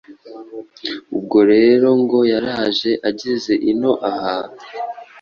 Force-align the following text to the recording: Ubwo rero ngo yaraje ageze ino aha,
Ubwo 1.15 1.39
rero 1.51 1.87
ngo 2.01 2.19
yaraje 2.31 2.91
ageze 3.09 3.53
ino 3.71 3.91
aha, 4.11 4.39